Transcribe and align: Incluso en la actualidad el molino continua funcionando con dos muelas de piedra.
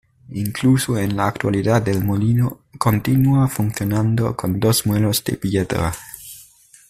Incluso 0.33 0.97
en 0.97 1.15
la 1.15 1.27
actualidad 1.27 1.87
el 1.87 2.03
molino 2.03 2.61
continua 2.79 3.47
funcionando 3.47 4.35
con 4.35 4.59
dos 4.59 4.87
muelas 4.87 5.23
de 5.23 5.37
piedra. 5.37 5.93